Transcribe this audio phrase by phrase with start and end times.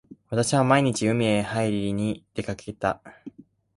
[0.29, 3.03] 私は毎日海へはいりに出掛けた。